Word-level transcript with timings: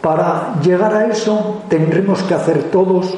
Para 0.00 0.54
llegar 0.62 0.94
a 0.94 1.06
eso 1.06 1.62
tendremos 1.68 2.22
que 2.22 2.34
hacer 2.34 2.64
todos 2.70 3.14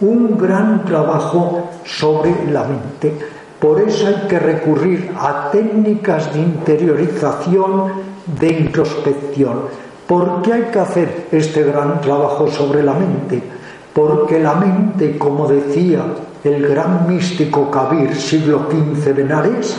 un 0.00 0.36
gran 0.36 0.84
trabajo 0.84 1.70
sobre 1.84 2.50
la 2.50 2.64
mente. 2.64 3.18
Por 3.58 3.80
eso 3.80 4.06
hay 4.08 4.28
que 4.28 4.38
recurrir 4.38 5.10
a 5.18 5.50
técnicas 5.50 6.32
de 6.34 6.40
interiorización, 6.40 7.92
de 8.38 8.48
introspección. 8.48 9.62
¿Por 10.06 10.42
qué 10.42 10.52
hay 10.52 10.62
que 10.64 10.78
hacer 10.78 11.28
este 11.32 11.62
gran 11.64 12.00
trabajo 12.02 12.48
sobre 12.48 12.82
la 12.82 12.92
mente? 12.92 13.55
Porque 13.96 14.38
la 14.38 14.56
mente, 14.56 15.16
como 15.16 15.48
decía 15.48 16.04
el 16.44 16.68
gran 16.68 17.08
místico 17.08 17.70
Kabir, 17.70 18.14
siglo 18.14 18.66
XV 18.70 19.14
Benares, 19.14 19.74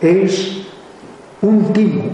es 0.00 0.62
un 1.40 1.72
timo, 1.72 2.06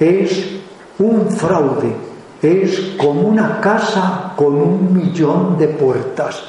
es 0.00 0.56
un 0.98 1.30
fraude, 1.30 1.94
es 2.42 2.96
como 2.98 3.28
una 3.28 3.60
casa 3.60 4.32
con 4.34 4.56
un 4.56 4.92
millón 4.92 5.56
de 5.56 5.68
puertas. 5.68 6.42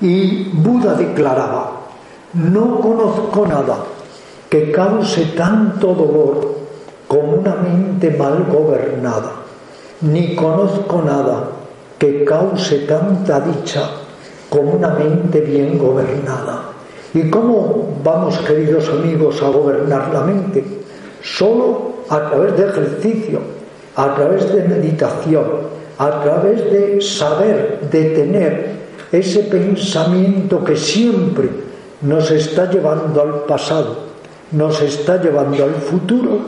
Y 0.00 0.48
Buda 0.48 0.94
declaraba, 0.94 1.74
no 2.32 2.80
conozco 2.80 3.46
nada 3.46 3.84
que 4.50 4.72
cause 4.72 5.26
tanto 5.36 5.94
dolor 5.94 6.56
como 7.06 7.34
una 7.34 7.54
mente 7.54 8.10
mal 8.18 8.46
gobernada, 8.50 9.30
ni 10.00 10.34
conozco 10.34 11.00
nada 11.00 11.50
que 11.98 12.24
cause 12.24 12.80
tanta 12.80 13.40
dicha 13.40 13.90
como 14.48 14.72
una 14.72 14.90
mente 14.90 15.40
bien 15.40 15.78
gobernada. 15.78 16.70
¿Y 17.12 17.30
cómo 17.30 17.96
vamos, 18.02 18.38
queridos 18.38 18.88
amigos, 18.88 19.42
a 19.42 19.48
gobernar 19.48 20.12
la 20.12 20.22
mente? 20.22 20.64
Solo 21.22 21.94
a 22.08 22.28
través 22.28 22.56
de 22.56 22.66
ejercicio, 22.66 23.40
a 23.96 24.14
través 24.14 24.52
de 24.52 24.64
meditación, 24.64 25.44
a 25.98 26.22
través 26.22 26.70
de 26.70 27.00
saber 27.00 27.80
detener 27.90 28.74
ese 29.12 29.40
pensamiento 29.44 30.64
que 30.64 30.76
siempre 30.76 31.48
nos 32.02 32.30
está 32.30 32.70
llevando 32.70 33.22
al 33.22 33.44
pasado, 33.44 33.96
nos 34.52 34.82
está 34.82 35.22
llevando 35.22 35.64
al 35.64 35.74
futuro 35.74 36.40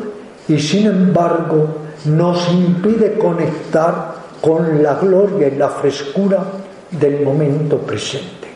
y 0.48 0.58
sin 0.58 0.86
embargo 0.86 1.66
nos 2.04 2.48
impide 2.50 3.14
conectar 3.14 4.15
con 4.40 4.82
la 4.82 4.94
gloria 4.94 5.48
y 5.48 5.56
la 5.56 5.68
frescura 5.68 6.42
del 6.90 7.22
momento 7.22 7.76
presente. 7.78 8.48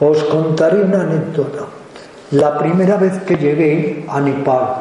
Os 0.00 0.24
contaré 0.24 0.82
una 0.82 1.02
anécdota. 1.02 1.66
La 2.32 2.58
primera 2.58 2.96
vez 2.96 3.22
que 3.22 3.36
llegué 3.36 4.04
a 4.08 4.20
Nepal, 4.20 4.78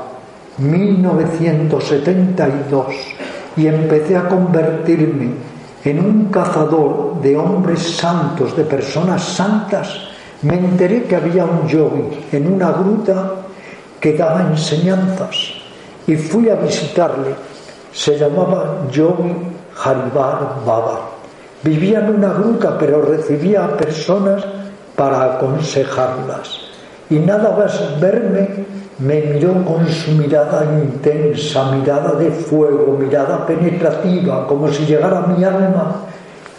1972, 0.58 2.96
y 3.56 3.68
empecé 3.68 4.16
a 4.16 4.28
convertirme 4.28 5.30
en 5.84 6.00
un 6.00 6.32
cazador 6.32 7.22
de 7.22 7.38
hombres 7.38 7.96
santos, 7.96 8.56
de 8.56 8.64
personas 8.64 9.24
santas, 9.24 10.08
me 10.42 10.56
enteré 10.56 11.04
que 11.04 11.16
había 11.16 11.46
un 11.46 11.68
yogi 11.68 12.26
en 12.32 12.52
una 12.52 12.72
gruta 12.72 13.34
que 14.00 14.14
daba 14.14 14.42
enseñanzas 14.42 15.54
y 16.08 16.16
fui 16.16 16.50
a 16.50 16.56
visitarle. 16.56 17.36
Se 17.94 18.18
llamaba 18.18 18.88
Yogi 18.92 19.53
Haribar 19.82 20.58
Baba. 20.66 21.10
Vivía 21.64 22.00
en 22.00 22.16
una 22.16 22.34
gruta, 22.34 22.78
pero 22.78 23.02
recibía 23.02 23.66
a 23.66 23.78
personas 23.78 24.44
para 24.96 25.36
aconsejarlas. 25.36 26.60
Y 27.10 27.16
nada 27.16 27.56
más 27.56 28.00
verme, 28.00 28.66
me 29.00 29.22
miró 29.22 29.64
con 29.66 29.88
su 29.88 30.12
mirada 30.12 30.66
intensa, 30.66 31.72
mirada 31.72 32.14
de 32.14 32.32
fuego, 32.32 32.98
mirada 33.00 33.46
penetrativa, 33.46 34.48
como 34.48 34.68
si 34.72 34.86
llegara 34.86 35.20
a 35.20 35.28
mi 35.28 35.44
alma, 35.44 35.96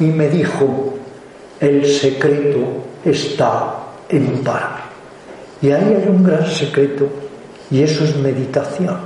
y 0.00 0.04
me 0.04 0.28
dijo, 0.28 0.94
el 1.60 1.86
secreto 1.86 2.58
está 3.04 3.74
en 4.08 4.42
parar. 4.42 4.84
Y 5.62 5.70
ahí 5.70 5.94
hay 5.94 6.08
un 6.08 6.22
gran 6.24 6.46
secreto, 6.46 7.06
y 7.70 7.82
eso 7.82 8.04
es 8.04 8.16
meditación. 8.16 8.96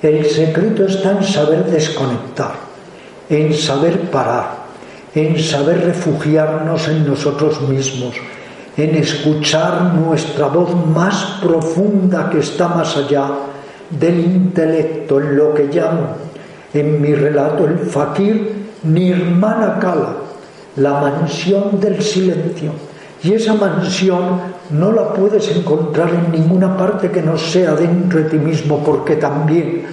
El 0.00 0.24
secreto 0.24 0.86
está 0.86 1.12
en 1.12 1.22
saber 1.22 1.64
desconectar, 1.66 2.54
en 3.28 3.54
saber 3.54 4.10
parar, 4.10 4.62
en 5.14 5.38
saber 5.38 5.84
refugiarnos 5.84 6.88
en 6.88 7.06
nosotros 7.06 7.60
mismos, 7.62 8.14
en 8.76 8.96
escuchar 8.96 9.94
nuestra 9.94 10.46
voz 10.46 10.74
más 10.86 11.38
profunda 11.42 12.30
que 12.30 12.38
está 12.38 12.68
más 12.68 12.96
allá 12.96 13.28
del 13.90 14.20
intelecto, 14.20 15.20
en 15.20 15.36
lo 15.36 15.54
que 15.54 15.64
llamo 15.64 16.32
en 16.74 17.00
mi 17.00 17.14
relato 17.14 17.66
el 17.66 17.78
fakir 17.78 18.62
Nirmana 18.84 19.78
Kala, 19.78 20.16
la 20.76 21.00
mansión 21.00 21.78
del 21.80 22.02
silencio. 22.02 22.72
Y 23.22 23.34
esa 23.34 23.54
mansión 23.54 24.40
no 24.70 24.90
la 24.90 25.12
puedes 25.12 25.54
encontrar 25.54 26.08
en 26.10 26.32
ninguna 26.32 26.76
parte 26.76 27.10
que 27.10 27.22
no 27.22 27.36
sea 27.38 27.74
dentro 27.74 28.20
de 28.20 28.30
ti 28.30 28.38
mismo, 28.38 28.82
porque 28.82 29.16
también 29.16 29.84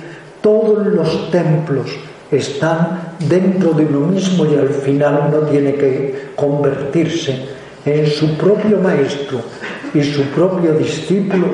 todos 0.42 0.88
los 0.88 1.30
templos 1.30 1.90
están 2.32 3.09
dentro 3.20 3.74
de 3.74 3.86
uno 3.86 4.08
mismo 4.08 4.46
y 4.46 4.56
al 4.56 4.70
final 4.70 5.28
uno 5.28 5.48
tiene 5.48 5.76
que 5.76 6.32
convertirse 6.36 7.38
en 7.86 8.08
su 8.08 8.38
propio 8.38 8.78
maestro 8.80 9.40
y 9.94 10.04
su 10.04 10.24
propio 10.24 10.74
discípulo, 10.74 11.48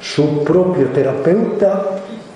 su 0.00 0.44
propio 0.44 0.86
terapeuta 0.88 1.82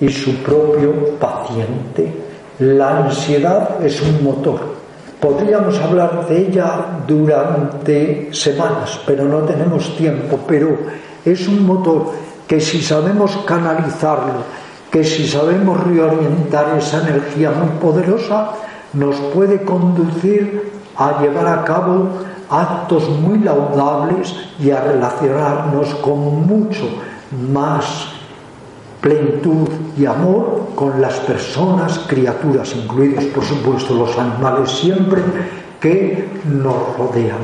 y 0.01 0.09
su 0.09 0.35
propio 0.37 0.93
paciente. 1.19 2.13
La 2.61 3.05
ansiedad 3.05 3.85
es 3.85 4.01
un 4.03 4.25
motor. 4.25 4.81
Podríamos 5.21 5.79
hablar 5.79 6.27
de 6.29 6.47
ella 6.47 7.03
durante 7.07 8.31
semanas, 8.33 9.01
pero 9.07 9.25
no 9.25 9.41
tenemos 9.41 9.95
tiempo, 9.97 10.39
pero 10.47 10.79
es 11.25 11.47
un 11.47 11.67
motor 11.67 12.13
que 12.47 12.61
si 12.61 12.81
sabemos 12.81 13.37
canalizarlo, 13.45 14.45
que 14.91 15.05
si 15.05 15.27
sabemos 15.27 15.85
reorientar 15.85 16.77
esa 16.79 17.07
energía 17.07 17.51
muy 17.51 17.69
poderosa, 17.79 18.53
nos 18.93 19.17
puede 19.35 19.63
conducir 19.65 20.71
a 20.97 21.21
llevar 21.21 21.47
a 21.47 21.65
cabo 21.65 22.09
actos 22.51 23.09
muy 23.09 23.39
laudables 23.39 24.35
y 24.59 24.71
a 24.71 24.81
relacionarnos 24.81 25.95
con 25.97 26.47
mucho 26.47 26.89
más 27.53 28.09
plenitud 29.01 29.69
y 29.97 30.05
amor 30.05 30.71
con 30.75 31.01
las 31.01 31.15
personas, 31.21 32.01
criaturas, 32.07 32.75
incluidos 32.77 33.25
por 33.27 33.45
supuesto 33.45 33.95
los 33.95 34.19
animales 34.19 34.71
siempre, 34.71 35.23
que 35.81 36.29
nos 36.45 36.97
rodean. 36.99 37.39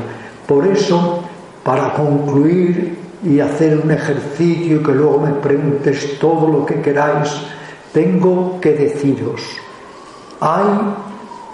Por 0.45 0.67
eso, 0.67 1.23
para 1.63 1.93
concluir 1.93 2.97
y 3.23 3.39
hacer 3.39 3.79
un 3.83 3.91
ejercicio 3.91 4.83
que 4.83 4.91
luego 4.91 5.19
me 5.19 5.31
preguntes 5.31 6.19
todo 6.19 6.47
lo 6.47 6.65
que 6.65 6.81
queráis, 6.81 7.29
tengo 7.91 8.59
que 8.61 8.73
deciros, 8.73 9.41
hay 10.39 10.63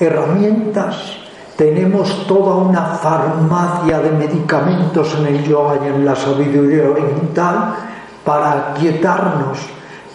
herramientas 0.05 1.17
tenemos 1.55 2.25
toda 2.27 2.55
una 2.55 2.81
farmacia 2.95 3.99
de 3.99 4.11
medicamentos 4.11 5.15
en 5.19 5.27
el 5.27 5.43
yoga 5.43 5.79
y 5.83 5.87
en 5.87 6.05
la 6.05 6.15
sabiduría 6.15 6.89
oriental 6.89 7.75
para 8.25 8.73
quietarnos, 8.73 9.59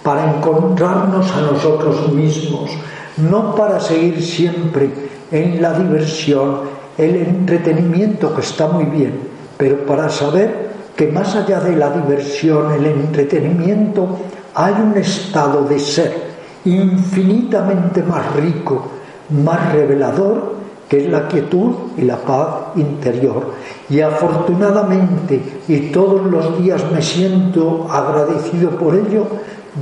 para 0.02 0.34
encontrarnos 0.34 1.30
a 1.32 1.40
nosotros 1.42 2.12
mismos, 2.12 2.70
no 3.18 3.54
para 3.54 3.78
seguir 3.78 4.22
siempre 4.22 4.90
en 5.30 5.62
la 5.62 5.78
diversión, 5.78 6.60
el 6.96 7.14
entretenimiento 7.16 8.34
que 8.34 8.40
está 8.40 8.66
muy 8.66 8.84
bien, 8.86 9.20
pero 9.56 9.86
para 9.86 10.08
saber 10.08 10.68
que 10.96 11.06
más 11.12 11.36
allá 11.36 11.60
de 11.60 11.76
la 11.76 11.90
diversión, 11.90 12.72
el 12.72 12.86
entretenimiento, 12.86 14.18
hay 14.54 14.74
un 14.74 14.96
estado 14.96 15.62
de 15.62 15.78
ser 15.78 16.28
infinitamente 16.64 18.02
más 18.02 18.34
rico, 18.34 18.97
más 19.30 19.72
revelador 19.72 20.58
que 20.88 21.04
es 21.04 21.10
la 21.10 21.28
quietud 21.28 21.72
y 21.96 22.02
la 22.02 22.16
paz 22.16 22.48
interior. 22.76 23.52
Y 23.90 24.00
afortunadamente, 24.00 25.40
y 25.68 25.90
todos 25.90 26.24
los 26.26 26.62
días 26.62 26.82
me 26.90 27.02
siento 27.02 27.86
agradecido 27.90 28.70
por 28.70 28.94
ello, 28.94 29.26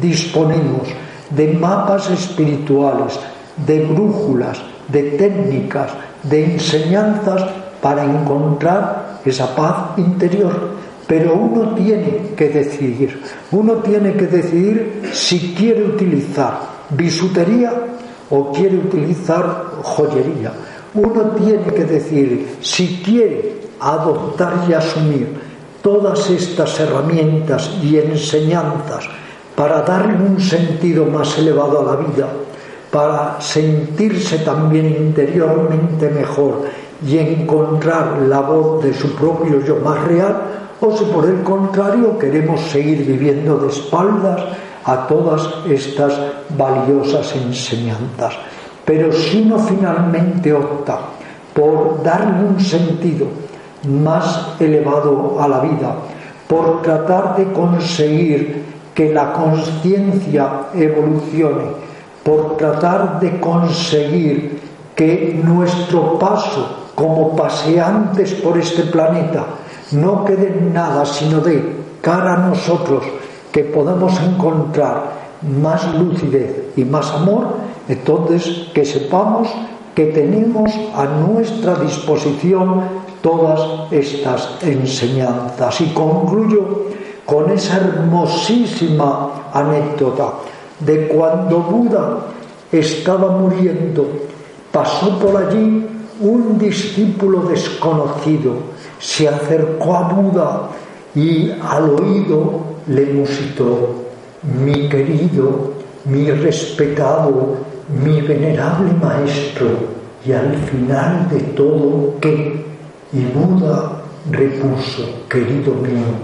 disponemos 0.01 0.89
de 1.31 1.53
mapas 1.55 2.11
espirituales, 2.11 3.19
de 3.65 3.85
brújulas, 3.85 4.59
de 4.89 5.03
técnicas, 5.13 5.93
de 6.25 6.55
enseñanzas 6.55 7.45
para 7.81 8.05
encontrar 8.05 9.21
esa 9.25 9.55
paz 9.55 9.99
interior. 9.99 10.77
Pero 11.07 11.35
uno 11.35 11.75
tiene 11.77 12.33
que 12.37 12.49
decidir, 12.49 13.23
uno 13.53 13.75
tiene 13.75 14.15
que 14.15 14.27
decidir 14.27 15.09
si 15.13 15.55
quiere 15.55 15.85
utilizar 15.85 16.59
bisutería 16.91 17.73
o 18.31 18.53
quiere 18.53 18.79
utilizar 18.79 19.67
joyería. 19.83 20.53
Uno 20.95 21.23
tiene 21.37 21.73
que 21.75 21.85
decidir 21.85 22.57
si 22.61 23.03
quiere 23.05 23.61
adoptar 23.81 24.65
y 24.69 24.73
asumir 24.73 25.29
todas 25.83 26.31
estas 26.31 26.81
herramientas 26.81 27.71
y 27.83 27.99
enseñanzas 27.99 29.09
para 29.55 29.83
darle 29.83 30.15
un 30.15 30.41
sentido 30.41 31.07
más 31.07 31.39
elevado 31.39 31.81
a 31.81 31.95
la 31.95 31.97
vida, 31.97 32.29
para 32.91 33.41
sentirse 33.41 34.39
también 34.39 34.87
interiormente 34.87 36.11
mejor 36.11 36.65
y 37.07 37.19
encontrar 37.19 38.23
la 38.23 38.41
voz 38.41 38.83
de 38.83 38.95
su 38.95 39.15
propio 39.15 39.65
yo 39.65 39.77
más 39.77 40.03
real, 40.05 40.43
o 40.81 40.97
si 40.97 41.05
por 41.05 41.25
el 41.27 41.43
contrario 41.43 42.19
queremos 42.19 42.61
seguir 42.63 43.05
viviendo 43.07 43.59
de 43.59 43.69
espaldas 43.69 44.43
a 44.87 45.07
todas 45.07 45.43
estas 45.69 46.15
valiosas 46.57 47.35
enseñanzas. 47.35 48.35
Pero 48.85 49.13
si 49.13 49.43
uno 49.43 49.59
finalmente 49.59 50.53
opta 50.53 51.01
por 51.53 52.03
darle 52.05 52.47
un 52.47 52.61
sentido 52.61 53.27
más 53.89 54.55
elevado 54.61 55.39
a 55.41 55.49
la 55.49 55.61
vida, 55.61 55.97
por 56.47 56.83
tratar 56.83 57.37
de 57.37 57.53
conseguir 57.53 58.65
que 58.95 59.13
la 59.13 59.33
conciencia 59.33 60.69
evolucione, 60.75 61.65
por 62.23 62.57
tratar 62.57 63.19
de 63.19 63.41
conseguir 63.41 64.61
que 64.95 65.41
nuestro 65.45 66.19
paso 66.19 66.91
como 66.95 67.37
paseantes 67.37 68.33
por 68.35 68.57
este 68.57 68.85
planeta 68.85 69.45
no 69.93 70.25
quede 70.25 70.49
en 70.49 70.73
nada, 70.73 71.05
sino 71.05 71.41
de 71.41 71.77
cara 72.01 72.35
a 72.35 72.49
nosotros, 72.49 73.05
que 73.57 73.65
podamos 73.65 74.13
encontrar 74.21 75.13
más 75.41 75.95
lucidez 75.95 76.77
y 76.77 76.85
más 76.85 77.11
amor, 77.11 77.55
entonces 77.89 78.69
que 78.75 78.85
sepamos 78.85 79.49
que 79.95 80.13
tenemos 80.13 80.71
a 80.95 81.07
nuestra 81.07 81.77
disposición 81.77 82.83
todas 83.23 83.91
estas 83.91 84.59
enseñanzas. 84.61 85.81
Y 85.81 85.87
concluyo 85.95 86.83
con 87.25 87.51
esa 87.51 87.79
hermosísima 87.79 89.31
anécdota 89.55 90.35
de 90.81 91.09
cuando 91.09 91.61
Buda 91.61 92.19
estaba 92.71 93.39
muriendo, 93.39 94.07
pasó 94.71 95.19
por 95.19 95.35
allí 95.35 95.87
un 96.21 96.59
discípulo 96.59 97.41
desconocido, 97.45 98.53
se 98.99 99.27
acercó 99.27 99.97
a 99.97 100.03
Buda 100.13 100.69
y 101.17 101.51
al 101.63 101.91
oído 101.91 102.63
le 102.87 103.07
musitó, 103.07 104.05
mi 104.63 104.89
querido, 104.89 105.73
mi 106.05 106.31
respetado, 106.31 107.57
mi 107.89 108.21
venerable 108.21 108.93
maestro, 109.03 109.67
y 110.27 110.33
al 110.33 110.55
final 110.57 111.29
de 111.31 111.41
todo, 111.55 112.15
¿qué? 112.21 112.65
Y 113.13 113.25
Buda 113.25 114.03
repuso, 114.31 115.25
querido 115.29 115.73
mío, 115.75 116.15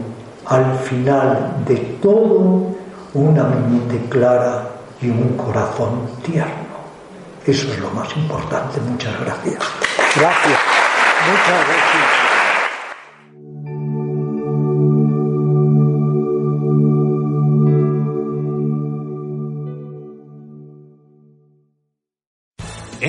al 0.45 0.77
final 0.81 1.65
de 1.67 1.77
todo 2.03 2.67
una 3.15 3.45
mente 3.45 3.99
clara 4.11 4.69
y 5.01 5.09
un 5.09 5.37
corazón 5.37 6.03
tierno. 6.23 6.73
Eso 7.47 7.73
es 7.73 7.79
lo 7.81 7.91
más 7.91 8.15
importante. 8.17 8.81
Muchas 8.81 9.19
gracias. 9.21 9.59
Gracias. 10.17 10.61
Muchas 11.27 11.67
gracias. 11.67 12.32